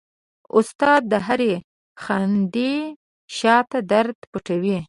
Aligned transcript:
استاد 0.57 1.01
د 1.11 1.13
هرې 1.27 1.53
خندې 2.03 2.73
شاته 3.37 3.79
درد 3.91 4.17
پټوي. 4.31 4.77